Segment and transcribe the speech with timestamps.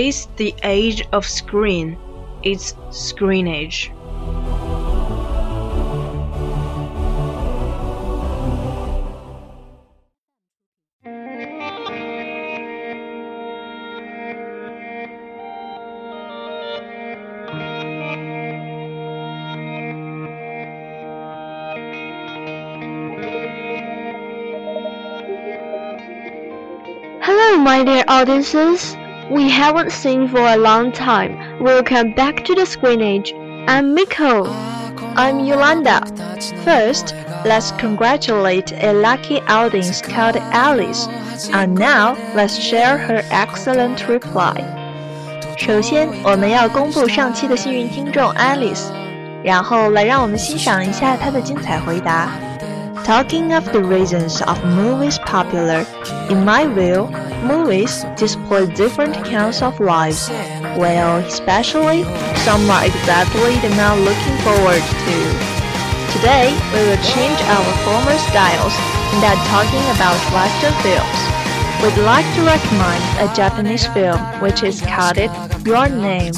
[0.00, 1.98] It's the age of screen.
[2.44, 3.90] It's screen age.
[27.20, 28.96] Hello, my dear audiences
[29.29, 31.37] We haven't seen for a long time.
[31.59, 33.33] Welcome back to the screenage.
[33.67, 34.45] I'm Miko.
[35.15, 36.01] I'm Yolanda.
[36.63, 41.07] First, let's congratulate a lucky audience called Alice.
[41.51, 44.63] And now, let's share her excellent reply.
[45.57, 48.87] 首先，我们要公布上期的幸运听众 Alice，
[49.43, 52.29] 然后来让我们欣赏一下她的精彩回答。
[53.05, 55.85] Talking of the reasons of movies popular,
[56.29, 57.07] in my view,
[57.42, 60.28] movies display different kinds of lives.
[60.78, 62.04] Well, especially
[62.44, 65.16] some are exactly the man looking forward to.
[66.12, 68.74] Today, we will change our former styles
[69.12, 71.20] and are talking about Western films.
[71.82, 75.18] We'd like to recommend a Japanese film which is called
[75.66, 76.34] Your Name.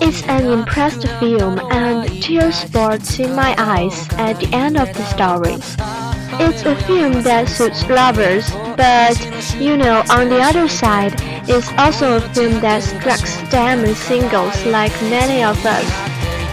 [0.00, 5.04] It's an impressed film and tears sports in my eyes at the end of the
[5.04, 6.01] story.
[6.40, 9.16] It's a film that suits lovers, but
[9.60, 11.12] you know, on the other side,
[11.44, 15.88] it's also a film that strikes as singles like many of us.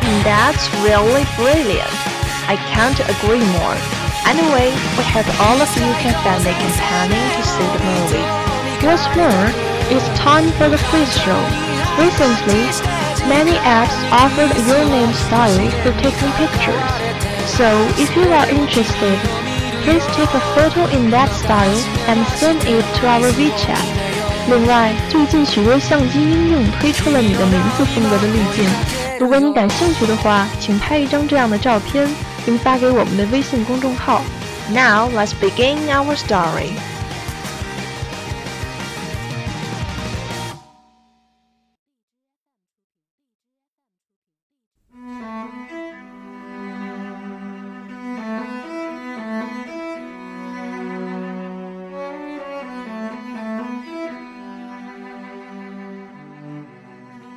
[0.03, 1.95] And that's really brilliant.
[2.51, 3.77] I can't agree more.
[4.27, 8.27] Anyway, we have all of you can family companion to see the movie.
[8.83, 9.47] What's more,
[9.87, 11.39] it's time for the quiz show.
[11.95, 12.67] Recently,
[13.31, 17.09] many apps offered your name style for taking pictures.
[17.55, 19.38] So if you are interested,
[19.88, 23.84] please take a photo in that style and send it to our WeChat.
[24.48, 28.68] 另外，最近许多相机应用推出了你的名字风格的滤镜。
[29.18, 32.06] 如果你感兴趣的话，请拍一张这样的照片，
[32.44, 34.20] 并发给我们的微信公众号。
[34.68, 36.72] Now let's begin our story.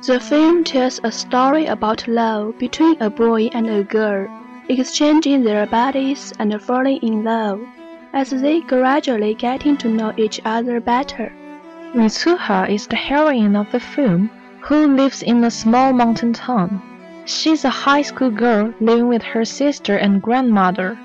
[0.05, 4.27] The film tells a story about love between a boy and a girl,
[4.67, 7.61] exchanging their bodies and falling in love
[8.11, 11.31] as they gradually getting to know each other better.
[11.93, 14.29] Mitsuha is the heroine of the film,
[14.59, 16.81] who lives in a small mountain town.
[17.23, 20.99] She's a high school girl living with her sister and grandmother.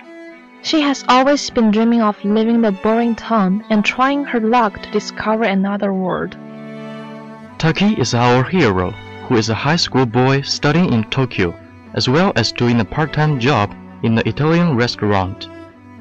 [0.62, 4.90] She has always been dreaming of leaving the boring town and trying her luck to
[4.90, 6.36] discover another world.
[7.58, 8.92] Taki is our hero,
[9.26, 11.52] who is a high school boy studying in Tokyo,
[11.94, 13.74] as well as doing a part-time job
[14.04, 15.48] in an Italian restaurant.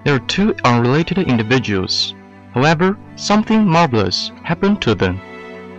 [0.04, 2.14] They are two unrelated individuals.
[2.54, 5.20] However, something marvelous happened to them.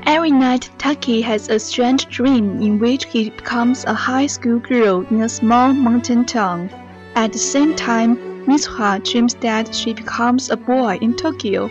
[0.05, 5.07] Every night, Taki has a strange dream in which he becomes a high school girl
[5.11, 6.71] in a small mountain town.
[7.15, 8.17] At the same time,
[8.47, 11.71] Mitsuha dreams that she becomes a boy in Tokyo.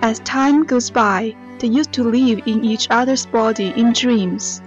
[0.00, 4.60] As time goes by, they used to live in each other's body in dreams.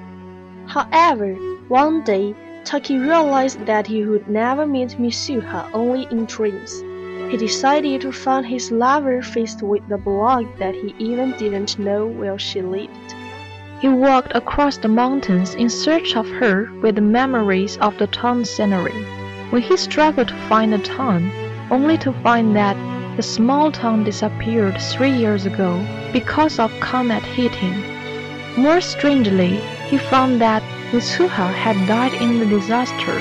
[0.66, 1.36] However,
[1.68, 2.34] one day,
[2.64, 6.82] Taki realized that he would never meet Mitsuha only in dreams.
[7.30, 12.08] He decided to find his lover faced with the block that he even didn't know
[12.08, 13.14] where she lived.
[13.82, 18.46] He walked across the mountains in search of her with the memories of the town
[18.46, 19.04] scenery.
[19.50, 21.30] When he struggled to find the town,
[21.70, 22.78] only to find that
[23.16, 25.72] the small town disappeared three years ago
[26.12, 27.74] because of comet hitting.
[28.58, 29.56] More strangely,
[29.88, 33.16] he found that Mitsuha had died in the disaster.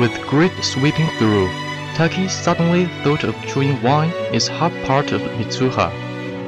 [0.00, 1.48] With great sweeping through,
[1.94, 5.92] Taki suddenly thought of chewing wine is half part of Mitsuha.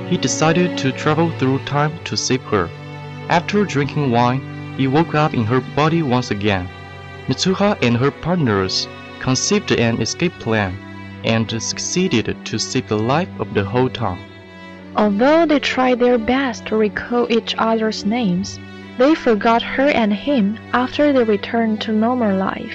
[0.09, 2.69] He decided to travel through time to save her.
[3.29, 6.69] After drinking wine, he woke up in her body once again.
[7.29, 8.89] Mitsuha and her partners
[9.21, 10.90] conceived an escape plan
[11.25, 14.19] and succeeded to save the life of the whole town.
[14.97, 18.59] Although they tried their best to recall each other's names,
[18.99, 22.75] they forgot her and him after they returned to normal life.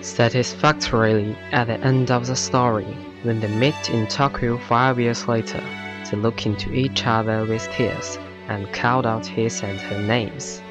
[0.00, 2.84] Satisfactorily, at the end of the story,
[3.22, 5.62] when they meet in Tokyo five years later,
[6.10, 8.18] they look into each other with tears
[8.48, 10.62] and called out his and her names.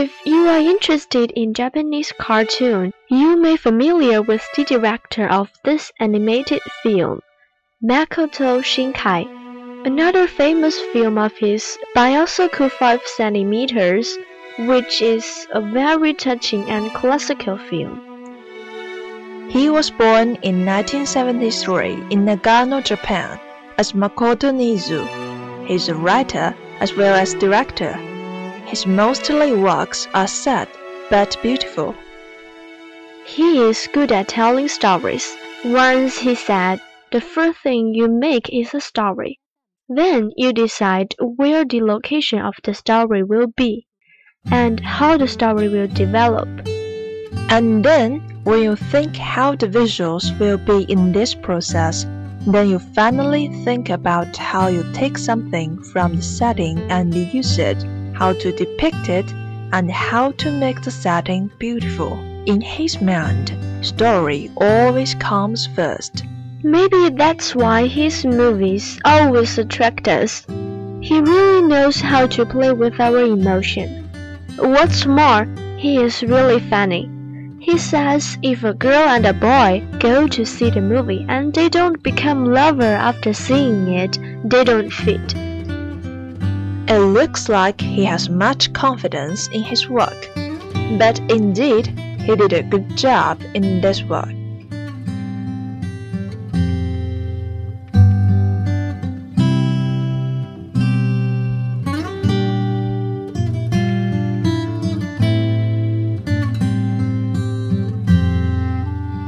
[0.00, 5.92] If you are interested in Japanese cartoon, you may familiar with the director of this
[6.00, 7.20] animated film,
[7.84, 9.26] Makoto Shinkai.
[9.84, 14.16] Another famous film of his, Byōsoku 5 centimeters,
[14.60, 18.00] which is a very touching and classical film.
[19.50, 23.38] He was born in 1973 in Nagano, Japan,
[23.76, 25.04] as Makoto Niitsu.
[25.66, 28.00] He is a writer as well as director.
[28.70, 30.68] His mostly works are sad
[31.10, 31.92] but beautiful.
[33.26, 35.36] He is good at telling stories.
[35.64, 36.80] Once he said,
[37.10, 39.40] the first thing you make is a story.
[39.88, 43.88] Then you decide where the location of the story will be
[44.52, 46.48] and how the story will develop.
[47.50, 52.06] And then, when you think how the visuals will be in this process,
[52.46, 57.84] then you finally think about how you take something from the setting and use it
[58.20, 59.32] how to depict it,
[59.72, 62.12] and how to make the setting beautiful.
[62.44, 66.24] In his mind, story always comes first.
[66.62, 70.44] Maybe that's why his movies always attract us.
[71.00, 74.10] He really knows how to play with our emotion.
[74.58, 77.10] What's more, he is really funny.
[77.58, 81.70] He says if a girl and a boy go to see the movie and they
[81.70, 85.49] don't become lover after seeing it, they don't fit.
[86.90, 90.28] It looks like he has much confidence in his work,
[90.98, 91.86] but indeed,
[92.18, 94.26] he did a good job in this work.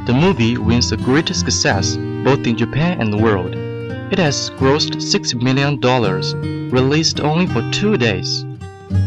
[0.07, 3.62] The movie wins a great success both in Japan and the world.
[4.13, 5.81] It has grossed $6 million,
[6.69, 8.45] released only for two days.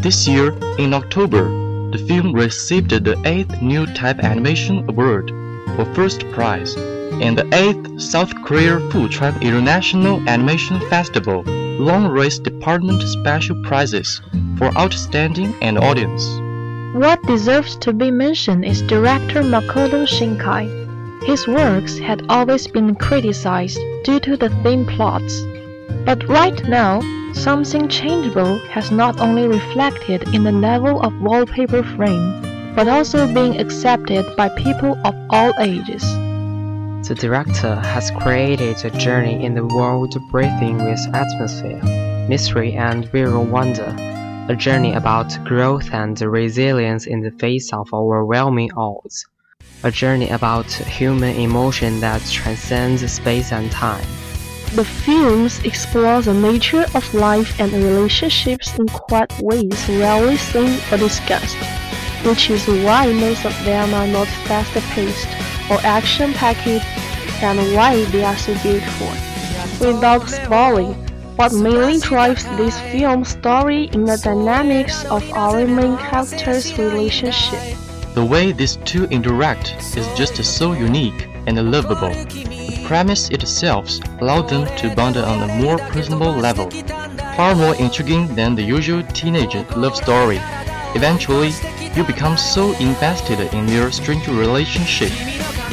[0.02, 1.44] This year, in October,
[1.92, 5.30] the film received the 8th New Type Animation Award
[5.76, 6.74] for First Prize
[7.22, 11.44] and the 8th South Korea Bucheon International Animation Festival
[11.78, 14.20] Long Race Department Special Prizes
[14.58, 16.26] for Outstanding and Audience.
[16.96, 20.75] What deserves to be mentioned is director Makoto Shinkai.
[21.26, 25.42] His works had always been criticized due to the thin plots.
[26.04, 27.00] But right now,
[27.32, 33.58] something changeable has not only reflected in the level of wallpaper frame, but also being
[33.58, 36.04] accepted by people of all ages.
[37.08, 41.82] The director has created a journey in the world breathing with atmosphere,
[42.28, 43.92] mystery, and visual wonder.
[44.48, 49.26] A journey about growth and resilience in the face of overwhelming odds.
[49.82, 54.04] A journey about human emotion that transcends space and time.
[54.74, 60.98] The films explore the nature of life and relationships in quite ways rarely seen or
[60.98, 61.56] discussed,
[62.24, 65.28] which is why most of them are not fast-paced
[65.70, 66.84] or action-packed
[67.42, 69.08] and why they are so beautiful.
[69.86, 70.94] Without spoiling,
[71.36, 77.76] what mainly drives this film's story in the dynamics of our main characters' relationship.
[78.16, 82.08] The way these two interact is just so unique and lovable.
[82.08, 83.90] The premise itself
[84.22, 86.70] allows them to bond on a more personal level,
[87.36, 90.40] far more intriguing than the usual teenage love story.
[90.94, 91.52] Eventually,
[91.94, 95.12] you become so invested in their strange relationship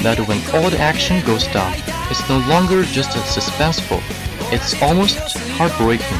[0.03, 1.73] that when all the action goes down,
[2.11, 4.03] it's no longer just suspenseful,
[4.51, 5.15] it's almost
[5.55, 6.19] heartbreaking.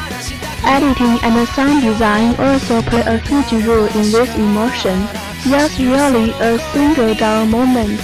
[0.63, 5.05] Editing and sound design also play a huge role in this emotion
[5.49, 7.99] was really a single down moment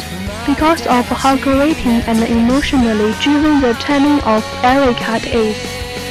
[0.45, 5.55] because of how grating and emotionally driven the turning of Eric cut is.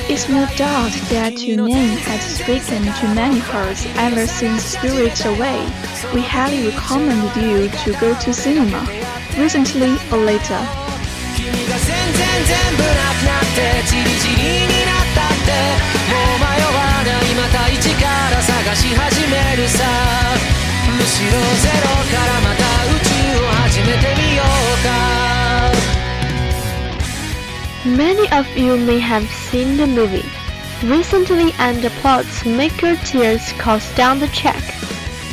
[0.08, 5.60] It's no doubt that Yunin has spoken to many hearts ever since Spirited Away.
[6.14, 8.80] We highly recommend you to go to cinema,
[9.36, 10.62] recently or later.
[16.08, 20.27] もう迷わないまた一から探し始めるさ
[20.98, 24.88] むしろゼロからまた宇宙を始めてみようか
[27.84, 30.24] Many of you may have seen the movie
[30.82, 34.60] recently and the plots make your tears cost down the check.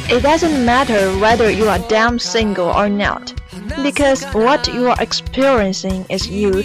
[0.07, 3.34] It doesn't matter whether you are damn single or not,
[3.81, 6.62] because what you are experiencing is you,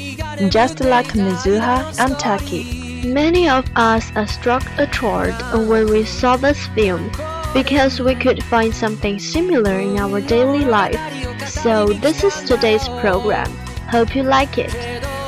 [0.51, 3.03] just like Mitsuha and Taki.
[3.09, 5.35] Many of us are struck a chord
[5.67, 7.11] when we saw this film
[7.54, 11.00] because we could find something similar in our daily life.
[11.48, 13.50] So this is today's program.
[13.90, 14.74] Hope you like it.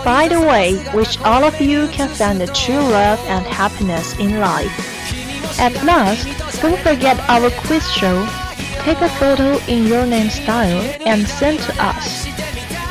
[0.03, 4.39] By the way, wish all of you can find the true love and happiness in
[4.39, 4.71] life.
[5.59, 6.27] At last,
[6.61, 8.25] don't forget our quiz show.
[8.83, 12.25] Take a photo in your name style and send to us.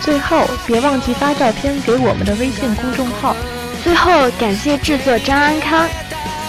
[0.03, 3.35] 最后，别忘记发照片给我们的微信公众号。
[3.83, 5.89] 最后，感谢制作张安康。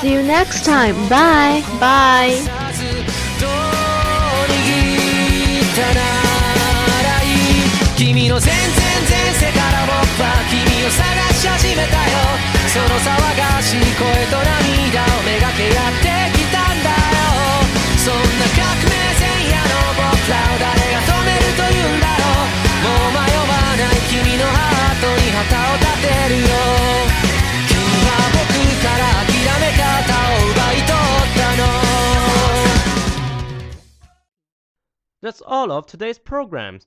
[0.02, 0.96] See you next time.
[1.08, 1.64] Bye.
[1.80, 2.61] Bye.
[8.23, 8.63] 君の全然
[9.11, 11.03] 前世から僕は君を探
[11.35, 12.39] し始めたよ。
[12.71, 16.07] その騒がしい声と涙をめがけやって
[16.39, 17.67] きたんだよ。
[17.99, 22.87] そんな革命前夜の僕らを誰が止めると言うんだろう。
[22.87, 26.55] もう迷わない君のハートに旗を立てるよ。
[27.67, 27.75] 君
[28.07, 28.55] は僕
[28.87, 29.83] から諦め方
[30.31, 31.67] を奪い取ったの。
[35.27, 36.87] That's all of today's programs.